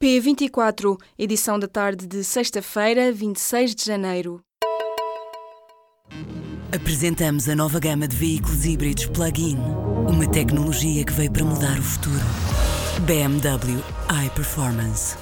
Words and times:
P24, 0.00 0.96
edição 1.18 1.58
da 1.58 1.66
tarde 1.66 2.06
de 2.06 2.22
sexta-feira, 2.22 3.10
26 3.12 3.74
de 3.74 3.84
janeiro. 3.84 4.40
Apresentamos 6.72 7.48
a 7.48 7.56
nova 7.56 7.80
gama 7.80 8.06
de 8.06 8.14
veículos 8.14 8.64
híbridos 8.64 9.06
plug-in. 9.06 9.58
Uma 10.08 10.30
tecnologia 10.30 11.04
que 11.04 11.12
veio 11.12 11.32
para 11.32 11.44
mudar 11.44 11.76
o 11.80 11.82
futuro. 11.82 12.24
BMW 13.00 13.82
iPerformance. 14.26 15.16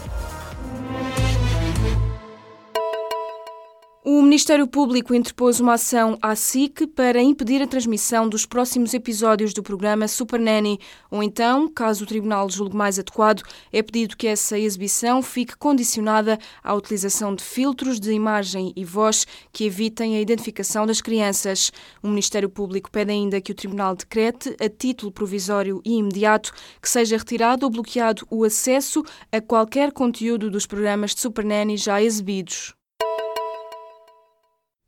Ministério 4.26 4.66
Público 4.66 5.14
interpôs 5.14 5.60
uma 5.60 5.74
ação 5.74 6.18
à 6.20 6.34
SIC 6.34 6.88
para 6.88 7.22
impedir 7.22 7.62
a 7.62 7.66
transmissão 7.66 8.28
dos 8.28 8.44
próximos 8.44 8.92
episódios 8.92 9.54
do 9.54 9.62
programa 9.62 10.08
Super 10.08 10.40
Nanny, 10.40 10.80
ou 11.08 11.22
então, 11.22 11.68
caso 11.68 12.02
o 12.02 12.06
Tribunal 12.08 12.50
julgue 12.50 12.74
mais 12.74 12.98
adequado, 12.98 13.44
é 13.72 13.80
pedido 13.84 14.16
que 14.16 14.26
essa 14.26 14.58
exibição 14.58 15.22
fique 15.22 15.56
condicionada 15.56 16.40
à 16.60 16.74
utilização 16.74 17.36
de 17.36 17.44
filtros 17.44 18.00
de 18.00 18.10
imagem 18.10 18.72
e 18.74 18.84
voz 18.84 19.28
que 19.52 19.64
evitem 19.64 20.16
a 20.16 20.20
identificação 20.20 20.86
das 20.86 21.00
crianças. 21.00 21.70
O 22.02 22.08
Ministério 22.08 22.50
Público 22.50 22.90
pede 22.90 23.12
ainda 23.12 23.40
que 23.40 23.52
o 23.52 23.54
Tribunal 23.54 23.94
decrete, 23.94 24.56
a 24.60 24.68
título 24.68 25.12
provisório 25.12 25.80
e 25.84 25.98
imediato, 25.98 26.52
que 26.82 26.90
seja 26.90 27.16
retirado 27.16 27.64
ou 27.64 27.70
bloqueado 27.70 28.26
o 28.28 28.42
acesso 28.42 29.04
a 29.30 29.40
qualquer 29.40 29.92
conteúdo 29.92 30.50
dos 30.50 30.66
programas 30.66 31.14
de 31.14 31.20
Super 31.20 31.44
Nanny 31.44 31.76
já 31.76 32.02
exibidos. 32.02 32.74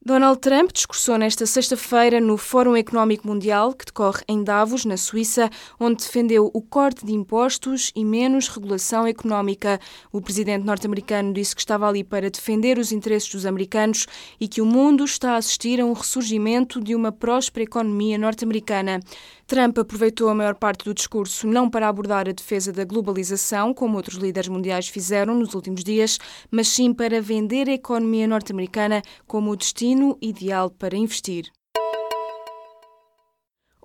Donald 0.04 0.38
Trump 0.38 0.70
discursou 0.72 1.18
nesta 1.18 1.44
sexta-feira 1.44 2.20
no 2.20 2.36
Fórum 2.38 2.76
Económico 2.76 3.26
Mundial, 3.26 3.74
que 3.74 3.84
decorre 3.84 4.22
em 4.28 4.44
Davos, 4.44 4.84
na 4.84 4.96
Suíça, 4.96 5.50
onde 5.78 6.04
defendeu 6.04 6.48
o 6.54 6.62
corte 6.62 7.04
de 7.04 7.12
impostos 7.12 7.90
e 7.96 8.04
menos 8.04 8.46
regulação 8.46 9.08
económica. 9.08 9.80
O 10.12 10.20
presidente 10.20 10.64
norte-americano 10.64 11.32
disse 11.32 11.52
que 11.52 11.60
estava 11.60 11.88
ali 11.88 12.04
para 12.04 12.30
defender 12.30 12.78
os 12.78 12.92
interesses 12.92 13.28
dos 13.28 13.44
americanos 13.44 14.06
e 14.38 14.46
que 14.46 14.62
o 14.62 14.66
mundo 14.66 15.04
está 15.04 15.32
a 15.32 15.36
assistir 15.36 15.80
a 15.80 15.84
um 15.84 15.92
ressurgimento 15.92 16.80
de 16.80 16.94
uma 16.94 17.10
próspera 17.10 17.64
economia 17.64 18.16
norte-americana. 18.16 19.00
Trump 19.48 19.78
aproveitou 19.78 20.28
a 20.28 20.34
maior 20.34 20.54
parte 20.56 20.84
do 20.84 20.92
discurso 20.92 21.46
não 21.46 21.70
para 21.70 21.88
abordar 21.88 22.28
a 22.28 22.32
defesa 22.32 22.70
da 22.70 22.84
globalização, 22.84 23.72
como 23.72 23.96
outros 23.96 24.18
líderes 24.18 24.46
mundiais 24.46 24.88
fizeram 24.88 25.34
nos 25.34 25.54
últimos 25.54 25.82
dias, 25.82 26.18
mas 26.50 26.68
sim 26.68 26.92
para 26.92 27.22
vender 27.22 27.66
a 27.66 27.72
economia 27.72 28.28
norte-americana 28.28 29.00
como 29.26 29.50
o 29.50 29.56
destino 29.56 30.18
ideal 30.20 30.68
para 30.70 30.98
investir. 30.98 31.50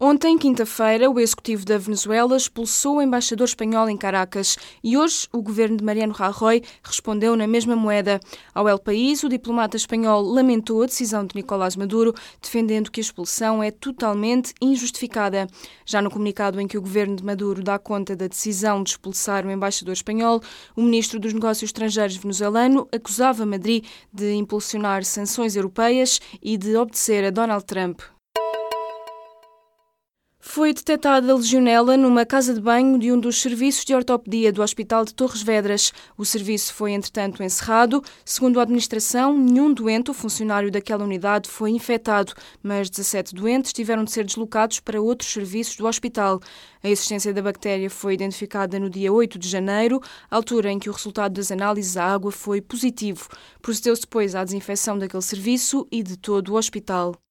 Ontem, 0.05 0.37
quinta-feira, 0.37 1.09
o 1.09 1.17
executivo 1.17 1.63
da 1.63 1.77
Venezuela 1.77 2.35
expulsou 2.35 2.97
o 2.97 3.01
embaixador 3.01 3.47
espanhol 3.47 3.87
em 3.89 3.95
Caracas 3.95 4.57
e 4.83 4.97
hoje 4.97 5.29
o 5.31 5.41
governo 5.41 5.77
de 5.77 5.83
Mariano 5.85 6.11
Rajoy 6.11 6.61
respondeu 6.83 7.37
na 7.37 7.47
mesma 7.47 7.73
moeda. 7.73 8.19
Ao 8.53 8.67
El 8.67 8.79
País, 8.79 9.23
o 9.23 9.29
diplomata 9.29 9.77
espanhol 9.77 10.21
lamentou 10.21 10.83
a 10.83 10.87
decisão 10.87 11.25
de 11.25 11.33
Nicolás 11.37 11.77
Maduro, 11.77 12.13
defendendo 12.41 12.91
que 12.91 12.99
a 12.99 13.01
expulsão 13.01 13.63
é 13.63 13.71
totalmente 13.71 14.53
injustificada. 14.61 15.47
Já 15.85 16.01
no 16.01 16.11
comunicado 16.11 16.59
em 16.59 16.67
que 16.67 16.77
o 16.77 16.81
governo 16.81 17.15
de 17.15 17.23
Maduro 17.23 17.63
dá 17.63 17.79
conta 17.79 18.13
da 18.13 18.27
decisão 18.27 18.83
de 18.83 18.89
expulsar 18.89 19.45
o 19.45 19.51
embaixador 19.51 19.93
espanhol, 19.93 20.41
o 20.75 20.81
ministro 20.81 21.17
dos 21.17 21.31
Negócios 21.31 21.69
Estrangeiros 21.69 22.17
venezuelano 22.17 22.89
acusava 22.91 23.45
Madrid 23.45 23.85
de 24.11 24.33
impulsionar 24.33 25.05
sanções 25.05 25.55
europeias 25.55 26.19
e 26.41 26.57
de 26.57 26.75
obedecer 26.75 27.23
a 27.23 27.29
Donald 27.29 27.63
Trump. 27.63 28.01
Foi 30.55 30.71
detectada 30.71 31.33
legionela 31.33 31.97
numa 31.97 32.27
casa 32.27 32.53
de 32.53 32.61
banho 32.61 32.99
de 32.99 33.11
um 33.11 33.19
dos 33.19 33.41
serviços 33.41 33.83
de 33.83 33.95
ortopedia 33.95 34.53
do 34.53 34.61
Hospital 34.61 35.03
de 35.03 35.11
Torres 35.11 35.41
Vedras. 35.41 35.91
O 36.15 36.23
serviço 36.23 36.75
foi, 36.75 36.91
entretanto, 36.91 37.41
encerrado. 37.41 38.03
Segundo 38.23 38.59
a 38.59 38.61
administração, 38.61 39.35
nenhum 39.35 39.73
doente 39.73 40.11
ou 40.11 40.13
funcionário 40.13 40.69
daquela 40.69 41.05
unidade 41.05 41.49
foi 41.49 41.71
infectado, 41.71 42.35
mas 42.61 42.87
17 42.87 43.33
doentes 43.33 43.73
tiveram 43.73 44.03
de 44.03 44.11
ser 44.11 44.25
deslocados 44.25 44.79
para 44.79 45.01
outros 45.01 45.33
serviços 45.33 45.75
do 45.75 45.87
hospital. 45.87 46.39
A 46.83 46.87
existência 46.87 47.33
da 47.33 47.41
bactéria 47.41 47.89
foi 47.89 48.13
identificada 48.13 48.79
no 48.79 48.91
dia 48.91 49.11
8 49.11 49.39
de 49.39 49.49
janeiro, 49.49 49.99
altura 50.29 50.71
em 50.71 50.77
que 50.77 50.87
o 50.87 50.93
resultado 50.93 51.33
das 51.33 51.51
análises 51.51 51.97
à 51.97 52.05
água 52.05 52.31
foi 52.31 52.61
positivo. 52.61 53.27
Procedeu-se 53.59 54.03
depois 54.03 54.35
à 54.35 54.43
desinfecção 54.43 54.99
daquele 54.99 55.23
serviço 55.23 55.87
e 55.91 56.03
de 56.03 56.15
todo 56.15 56.49
o 56.49 56.57
hospital. 56.57 57.22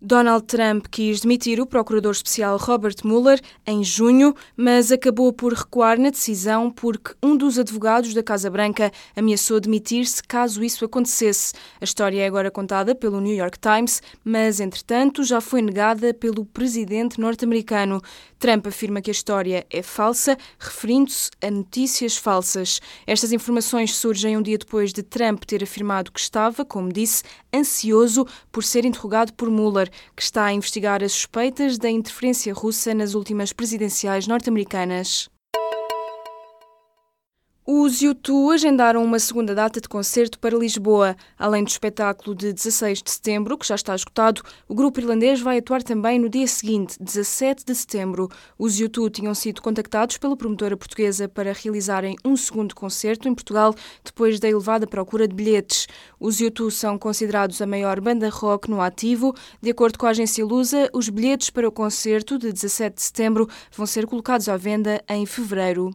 Donald 0.00 0.46
Trump 0.46 0.86
quis 0.88 1.22
demitir 1.22 1.60
o 1.60 1.66
procurador 1.66 2.12
especial 2.12 2.56
Robert 2.56 2.94
Mueller 3.02 3.40
em 3.66 3.82
junho, 3.82 4.32
mas 4.56 4.92
acabou 4.92 5.32
por 5.32 5.52
recuar 5.52 5.98
na 5.98 6.10
decisão 6.10 6.70
porque 6.70 7.16
um 7.20 7.36
dos 7.36 7.58
advogados 7.58 8.14
da 8.14 8.22
Casa 8.22 8.48
Branca 8.48 8.92
ameaçou 9.16 9.58
demitir-se 9.58 10.22
caso 10.22 10.62
isso 10.62 10.84
acontecesse. 10.84 11.52
A 11.80 11.84
história 11.84 12.22
é 12.22 12.26
agora 12.28 12.48
contada 12.48 12.94
pelo 12.94 13.20
New 13.20 13.34
York 13.34 13.58
Times, 13.58 14.00
mas 14.24 14.60
entretanto 14.60 15.24
já 15.24 15.40
foi 15.40 15.60
negada 15.60 16.14
pelo 16.14 16.44
presidente 16.44 17.20
norte-americano. 17.20 18.00
Trump 18.38 18.68
afirma 18.68 19.00
que 19.00 19.10
a 19.10 19.12
história 19.12 19.66
é 19.68 19.82
falsa, 19.82 20.38
referindo-se 20.60 21.28
a 21.42 21.50
notícias 21.50 22.16
falsas. 22.16 22.80
Estas 23.04 23.32
informações 23.32 23.96
surgem 23.96 24.36
um 24.36 24.42
dia 24.42 24.58
depois 24.58 24.92
de 24.92 25.02
Trump 25.02 25.42
ter 25.42 25.60
afirmado 25.64 26.12
que 26.12 26.20
estava, 26.20 26.64
como 26.64 26.92
disse, 26.92 27.24
ansioso 27.52 28.26
por 28.52 28.64
ser 28.64 28.84
interrogado 28.84 29.32
por 29.32 29.50
Mueller 29.50 29.90
que 30.14 30.22
está 30.22 30.46
a 30.46 30.52
investigar 30.52 31.02
as 31.02 31.12
suspeitas 31.12 31.78
da 31.78 31.90
interferência 31.90 32.52
russa 32.52 32.94
nas 32.94 33.14
últimas 33.14 33.52
presidenciais 33.52 34.26
norte-americanas. 34.26 35.28
Os 37.70 38.00
U2 38.00 38.54
agendaram 38.54 39.04
uma 39.04 39.18
segunda 39.18 39.54
data 39.54 39.78
de 39.78 39.86
concerto 39.90 40.38
para 40.38 40.56
Lisboa. 40.56 41.14
Além 41.38 41.62
do 41.62 41.68
espetáculo 41.68 42.34
de 42.34 42.50
16 42.50 43.02
de 43.02 43.10
setembro, 43.10 43.58
que 43.58 43.66
já 43.66 43.74
está 43.74 43.94
esgotado, 43.94 44.40
o 44.66 44.74
grupo 44.74 45.00
irlandês 45.00 45.38
vai 45.42 45.58
atuar 45.58 45.82
também 45.82 46.18
no 46.18 46.30
dia 46.30 46.46
seguinte, 46.46 46.96
17 46.98 47.66
de 47.66 47.74
setembro. 47.74 48.30
Os 48.58 48.80
U2 48.80 49.10
tinham 49.10 49.34
sido 49.34 49.60
contactados 49.60 50.16
pela 50.16 50.34
promotora 50.34 50.78
portuguesa 50.78 51.28
para 51.28 51.52
realizarem 51.52 52.16
um 52.24 52.38
segundo 52.38 52.74
concerto 52.74 53.28
em 53.28 53.34
Portugal, 53.34 53.74
depois 54.02 54.40
da 54.40 54.48
elevada 54.48 54.86
procura 54.86 55.28
de 55.28 55.34
bilhetes. 55.34 55.86
Os 56.18 56.38
U2 56.38 56.70
são 56.70 56.98
considerados 56.98 57.60
a 57.60 57.66
maior 57.66 58.00
banda 58.00 58.30
rock 58.30 58.70
no 58.70 58.80
ativo. 58.80 59.34
De 59.60 59.72
acordo 59.72 59.98
com 59.98 60.06
a 60.06 60.10
agência 60.10 60.42
Lusa, 60.42 60.88
os 60.90 61.10
bilhetes 61.10 61.50
para 61.50 61.68
o 61.68 61.72
concerto 61.72 62.38
de 62.38 62.50
17 62.50 62.96
de 62.96 63.02
setembro 63.02 63.46
vão 63.76 63.84
ser 63.84 64.06
colocados 64.06 64.48
à 64.48 64.56
venda 64.56 65.04
em 65.06 65.26
fevereiro. 65.26 65.90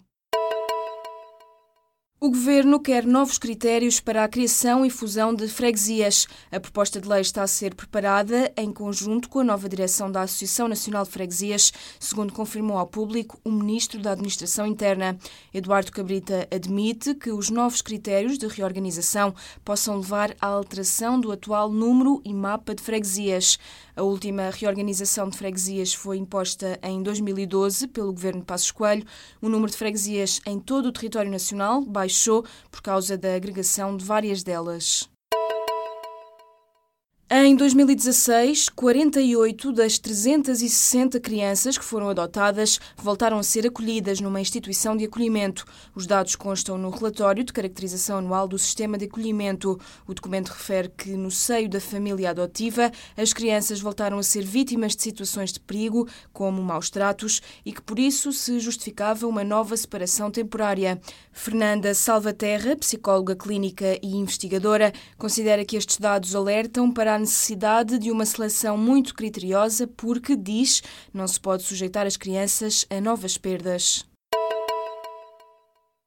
O 2.23 2.29
Governo 2.29 2.79
quer 2.79 3.06
novos 3.06 3.38
critérios 3.38 4.00
para 4.00 4.23
a 4.23 4.29
criação 4.29 4.85
e 4.85 4.89
fusão 4.89 5.35
de 5.35 5.45
freguesias. 5.50 6.25
A 6.50 6.57
proposta 6.57 7.01
de 7.01 7.09
lei 7.09 7.19
está 7.19 7.44
a 7.44 7.47
ser 7.47 7.75
preparada 7.75 8.50
em 8.56 8.72
conjunto 8.72 9.28
com 9.28 9.39
a 9.39 9.44
nova 9.44 9.67
direção 9.67 10.09
da 10.09 10.22
Associação 10.22 10.69
Nacional 10.69 11.03
de 11.03 11.09
Freguesias, 11.09 11.73
segundo 12.00 12.31
confirmou 12.31 12.78
ao 12.78 12.88
público 12.88 13.38
o 13.44 13.51
Ministro 13.51 14.00
da 14.00 14.13
Administração 14.13 14.66
Interna. 14.66 15.17
Eduardo 15.53 15.91
Cabrita 15.91 16.47
admite 16.50 17.13
que 17.13 17.29
os 17.29 17.50
novos 17.50 17.81
critérios 17.81 18.38
de 18.38 18.47
reorganização 18.47 19.35
possam 19.66 19.97
levar 19.97 20.33
à 20.39 20.47
alteração 20.47 21.19
do 21.19 21.29
atual 21.29 21.69
número 21.69 22.22
e 22.23 22.33
mapa 22.33 22.73
de 22.73 22.81
freguesias. 22.81 23.59
A 23.97 24.01
última 24.01 24.50
reorganização 24.50 25.28
de 25.28 25.38
freguesias 25.38 25.94
foi 25.94 26.17
imposta 26.17 26.79
em 26.81 27.03
2012 27.03 27.88
pelo 27.88 28.13
Governo 28.13 28.39
de 28.39 28.45
Passos 28.45 28.72
Coelho. 28.72 29.06
O 29.41 29.50
número 29.50 29.69
de 29.69 29.78
freguesias 29.78 30.39
em 30.47 30.57
todo 30.57 30.85
o 30.85 30.91
território 30.91 31.29
nacional 31.29 31.81
baixou 31.81 32.12
baixou 32.13 32.46
por 32.69 32.81
causa 32.84 33.18
da 33.18 33.34
agregação 33.34 33.97
de 33.97 34.06
várias 34.06 34.44
delas. 34.44 35.09
Em 37.35 37.55
2016, 37.55 38.69
48 38.69 39.71
das 39.71 39.97
360 39.97 41.19
crianças 41.19 41.75
que 41.75 41.83
foram 41.83 42.07
adotadas 42.07 42.79
voltaram 42.95 43.39
a 43.39 43.44
ser 43.44 43.66
acolhidas 43.66 44.21
numa 44.21 44.39
instituição 44.39 44.95
de 44.95 45.05
acolhimento. 45.05 45.66
Os 45.95 46.06
dados 46.06 46.35
constam 46.35 46.77
no 46.77 46.91
relatório 46.91 47.44
de 47.44 47.51
caracterização 47.51 48.19
anual 48.19 48.47
do 48.47 48.59
sistema 48.59 49.00
de 49.00 49.06
acolhimento. 49.06 49.80
O 50.06 50.13
documento 50.13 50.50
refere 50.50 50.89
que, 50.95 51.09
no 51.18 51.31
seio 51.31 51.68
da 51.68 51.80
família 51.80 52.30
adotiva, 52.30 52.91
as 53.18 53.33
crianças 53.33 53.81
voltaram 53.81 54.19
a 54.19 54.24
ser 54.24 54.44
vítimas 54.44 54.95
de 54.95 55.01
situações 55.01 55.51
de 55.51 55.59
perigo, 55.59 56.07
como 56.31 56.62
maus 56.62 56.91
tratos, 56.91 57.41
e 57.65 57.74
que 57.74 57.81
por 57.81 57.97
isso 57.97 58.31
se 58.31 58.59
justificava 58.59 59.25
uma 59.25 59.44
nova 59.44 59.75
separação 59.75 60.30
temporária. 60.30 61.01
Fernanda 61.31 61.95
Salvaterra, 61.95 62.75
psicóloga 62.75 63.35
clínica 63.35 63.97
e 64.03 64.15
investigadora, 64.18 64.94
considera 65.18 65.65
que 65.65 65.75
estes 65.75 65.97
dados 65.97 66.35
alertam 66.35 66.91
para 66.91 67.15
a 67.15 67.22
necessidade 67.23 67.97
de 67.97 68.11
uma 68.11 68.25
seleção 68.25 68.77
muito 68.77 69.15
criteriosa 69.15 69.87
porque, 69.87 70.35
diz, 70.35 70.83
não 71.13 71.27
se 71.27 71.39
pode 71.39 71.63
sujeitar 71.63 72.05
as 72.05 72.15
crianças 72.15 72.85
a 72.89 73.01
novas 73.01 73.37
perdas. 73.37 74.05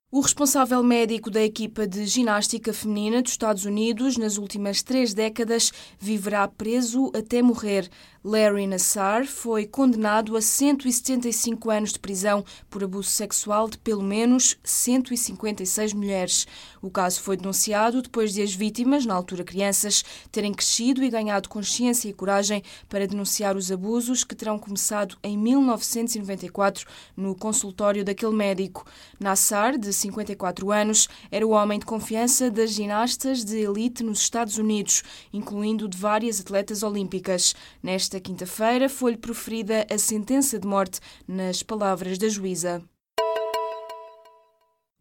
O 0.08 0.20
responsável 0.20 0.84
médico 0.84 1.32
da 1.32 1.42
equipa 1.42 1.84
de 1.84 2.06
ginástica 2.06 2.72
feminina 2.72 3.20
dos 3.20 3.32
Estados 3.32 3.64
Unidos 3.64 4.16
nas 4.16 4.38
últimas 4.38 4.80
três 4.80 5.12
décadas 5.12 5.72
viverá 5.98 6.46
preso 6.46 7.10
até 7.12 7.42
morrer. 7.42 7.90
Larry 8.22 8.66
Nassar 8.66 9.26
foi 9.26 9.66
condenado 9.66 10.36
a 10.36 10.40
175 10.40 11.70
anos 11.70 11.92
de 11.92 11.98
prisão 11.98 12.44
por 12.68 12.82
abuso 12.82 13.10
sexual 13.10 13.68
de 13.68 13.78
pelo 13.78 14.02
menos 14.02 14.56
156 14.64 15.92
mulheres. 15.92 16.46
O 16.82 16.90
caso 16.90 17.20
foi 17.20 17.36
denunciado 17.36 18.02
depois 18.02 18.32
de 18.32 18.42
as 18.42 18.52
vítimas, 18.52 19.06
na 19.06 19.14
altura 19.14 19.44
crianças, 19.44 20.04
terem 20.30 20.52
crescido 20.52 21.04
e 21.04 21.10
ganhado 21.10 21.48
consciência 21.48 22.08
e 22.08 22.12
coragem 22.12 22.62
para 22.88 23.06
denunciar 23.06 23.56
os 23.56 23.70
abusos 23.70 24.24
que 24.24 24.34
terão 24.34 24.58
começado 24.58 25.16
em 25.22 25.36
1994 25.36 26.84
no 27.16 27.34
consultório 27.34 28.04
daquele 28.04 28.34
médico. 28.34 28.84
Nassar, 29.20 29.78
de 29.78 29.92
54 29.96 30.70
anos, 30.70 31.08
era 31.30 31.46
o 31.46 31.50
homem 31.50 31.78
de 31.78 31.86
confiança 31.86 32.50
das 32.50 32.70
ginastas 32.70 33.44
de 33.44 33.58
elite 33.58 34.02
nos 34.02 34.20
Estados 34.20 34.58
Unidos, 34.58 35.02
incluindo 35.32 35.88
de 35.88 35.96
várias 35.96 36.40
atletas 36.40 36.82
olímpicas. 36.82 37.54
Nesta 37.82 38.20
quinta-feira 38.20 38.88
foi-lhe 38.88 39.16
proferida 39.16 39.86
a 39.90 39.98
sentença 39.98 40.58
de 40.58 40.66
morte, 40.66 41.00
nas 41.26 41.62
palavras 41.62 42.18
da 42.18 42.28
juíza. 42.28 42.82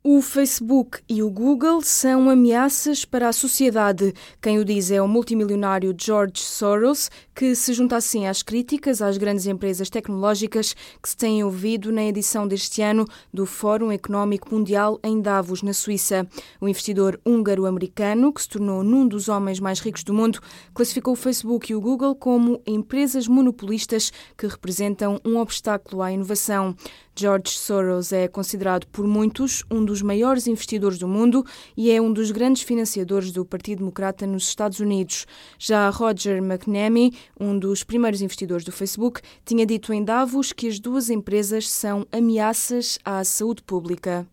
O 0.07 0.21
Facebook 0.21 0.99
e 1.09 1.23
o 1.23 1.31
Google 1.31 1.81
são 1.81 2.29
ameaças 2.29 3.03
para 3.03 3.27
a 3.27 3.33
sociedade. 3.33 4.13
Quem 4.39 4.59
o 4.59 4.63
diz 4.63 4.91
é 4.91 5.01
o 5.01 5.07
multimilionário 5.07 5.95
George 5.99 6.43
Soros, 6.43 7.09
que 7.33 7.55
se 7.55 7.73
junta 7.73 7.95
assim 7.95 8.27
às 8.27 8.43
críticas 8.43 9.01
às 9.01 9.17
grandes 9.17 9.47
empresas 9.47 9.89
tecnológicas 9.89 10.75
que 11.01 11.09
se 11.09 11.17
têm 11.17 11.43
ouvido 11.43 11.91
na 11.91 12.03
edição 12.03 12.47
deste 12.47 12.83
ano 12.83 13.07
do 13.33 13.47
Fórum 13.47 13.91
Económico 13.91 14.53
Mundial 14.53 14.99
em 15.03 15.19
Davos, 15.19 15.63
na 15.63 15.73
Suíça. 15.73 16.27
O 16.61 16.67
investidor 16.67 17.19
húngaro-americano, 17.25 18.31
que 18.31 18.43
se 18.43 18.49
tornou 18.49 18.83
num 18.83 19.07
dos 19.07 19.27
homens 19.27 19.59
mais 19.59 19.79
ricos 19.79 20.03
do 20.03 20.13
mundo, 20.13 20.39
classificou 20.75 21.13
o 21.13 21.17
Facebook 21.17 21.71
e 21.71 21.75
o 21.75 21.81
Google 21.81 22.13
como 22.13 22.61
empresas 22.67 23.27
monopolistas 23.27 24.13
que 24.37 24.45
representam 24.45 25.19
um 25.25 25.39
obstáculo 25.39 26.03
à 26.03 26.11
inovação. 26.11 26.75
George 27.17 27.51
Soros 27.51 28.11
é 28.11 28.27
considerado 28.27 28.85
por 28.87 29.07
muitos 29.07 29.63
um 29.71 29.85
dos 29.85 30.01
maiores 30.01 30.47
investidores 30.47 30.97
do 30.97 31.07
mundo 31.07 31.45
e 31.77 31.89
é 31.89 32.01
um 32.01 32.11
dos 32.11 32.29
grandes 32.29 32.63
financiadores 32.63 33.31
do 33.31 33.45
Partido 33.45 33.79
Democrata 33.79 34.27
nos 34.27 34.47
Estados 34.47 34.81
Unidos. 34.81 35.25
Já 35.57 35.89
Roger 35.89 36.43
McNamee, 36.43 37.13
um 37.39 37.57
dos 37.57 37.83
primeiros 37.83 38.21
investidores 38.21 38.65
do 38.65 38.71
Facebook, 38.71 39.21
tinha 39.45 39.65
dito 39.65 39.93
em 39.93 40.03
Davos 40.03 40.51
que 40.51 40.67
as 40.67 40.77
duas 40.77 41.09
empresas 41.09 41.69
são 41.69 42.05
ameaças 42.11 42.99
à 43.05 43.23
saúde 43.23 43.63
pública. 43.63 44.27